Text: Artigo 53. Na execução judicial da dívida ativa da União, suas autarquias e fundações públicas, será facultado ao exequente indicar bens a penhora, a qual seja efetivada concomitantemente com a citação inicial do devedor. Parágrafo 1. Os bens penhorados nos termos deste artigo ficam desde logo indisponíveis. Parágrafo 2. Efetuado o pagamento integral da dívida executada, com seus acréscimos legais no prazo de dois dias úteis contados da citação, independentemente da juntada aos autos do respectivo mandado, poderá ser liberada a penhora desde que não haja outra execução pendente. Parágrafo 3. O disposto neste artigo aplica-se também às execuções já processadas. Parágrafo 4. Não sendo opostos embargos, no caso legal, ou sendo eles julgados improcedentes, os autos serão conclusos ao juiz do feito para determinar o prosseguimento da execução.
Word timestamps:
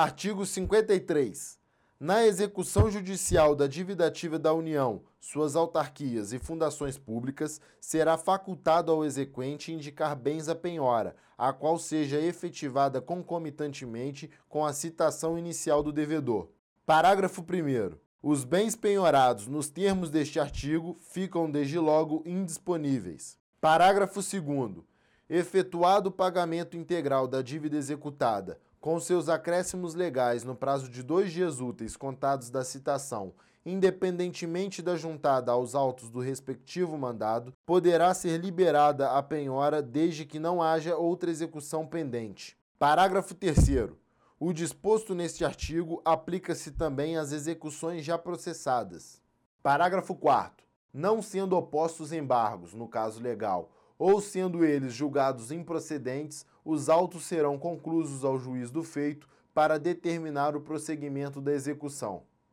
Artigo 0.00 0.46
53. 0.46 1.58
Na 1.98 2.24
execução 2.24 2.88
judicial 2.88 3.56
da 3.56 3.66
dívida 3.66 4.06
ativa 4.06 4.38
da 4.38 4.54
União, 4.54 5.02
suas 5.18 5.56
autarquias 5.56 6.32
e 6.32 6.38
fundações 6.38 6.96
públicas, 6.96 7.60
será 7.80 8.16
facultado 8.16 8.92
ao 8.92 9.04
exequente 9.04 9.72
indicar 9.72 10.14
bens 10.14 10.48
a 10.48 10.54
penhora, 10.54 11.16
a 11.36 11.52
qual 11.52 11.80
seja 11.80 12.20
efetivada 12.20 13.00
concomitantemente 13.00 14.30
com 14.48 14.64
a 14.64 14.72
citação 14.72 15.36
inicial 15.36 15.82
do 15.82 15.90
devedor. 15.90 16.48
Parágrafo 16.86 17.42
1. 17.42 17.96
Os 18.22 18.44
bens 18.44 18.76
penhorados 18.76 19.48
nos 19.48 19.68
termos 19.68 20.10
deste 20.10 20.38
artigo 20.38 20.96
ficam 21.10 21.50
desde 21.50 21.76
logo 21.76 22.22
indisponíveis. 22.24 23.36
Parágrafo 23.60 24.20
2. 24.20 24.76
Efetuado 25.30 26.08
o 26.08 26.12
pagamento 26.12 26.74
integral 26.74 27.28
da 27.28 27.42
dívida 27.42 27.76
executada, 27.76 28.58
com 28.80 28.98
seus 28.98 29.28
acréscimos 29.28 29.94
legais 29.94 30.42
no 30.42 30.54
prazo 30.54 30.88
de 30.88 31.02
dois 31.02 31.30
dias 31.30 31.60
úteis 31.60 31.98
contados 31.98 32.48
da 32.48 32.64
citação, 32.64 33.34
independentemente 33.66 34.80
da 34.80 34.96
juntada 34.96 35.52
aos 35.52 35.74
autos 35.74 36.08
do 36.08 36.18
respectivo 36.18 36.96
mandado, 36.96 37.52
poderá 37.66 38.14
ser 38.14 38.40
liberada 38.40 39.10
a 39.10 39.22
penhora 39.22 39.82
desde 39.82 40.24
que 40.24 40.38
não 40.38 40.62
haja 40.62 40.96
outra 40.96 41.30
execução 41.30 41.86
pendente. 41.86 42.56
Parágrafo 42.78 43.34
3. 43.34 43.90
O 44.40 44.50
disposto 44.54 45.14
neste 45.14 45.44
artigo 45.44 46.00
aplica-se 46.06 46.70
também 46.70 47.18
às 47.18 47.32
execuções 47.32 48.02
já 48.02 48.16
processadas. 48.16 49.20
Parágrafo 49.62 50.14
4. 50.14 50.64
Não 50.90 51.20
sendo 51.20 51.54
opostos 51.54 52.12
embargos, 52.12 52.72
no 52.72 52.88
caso 52.88 53.20
legal, 53.20 53.70
ou 53.98 54.20
sendo 54.20 54.64
eles 54.64 54.94
julgados 54.94 55.50
improcedentes, 55.50 56.46
os 56.64 56.88
autos 56.88 57.24
serão 57.24 57.58
conclusos 57.58 58.24
ao 58.24 58.38
juiz 58.38 58.70
do 58.70 58.82
feito 58.82 59.28
para 59.52 59.78
determinar 59.78 60.54
o 60.54 60.60
prosseguimento 60.60 61.40
da 61.40 61.52
execução. 61.52 62.22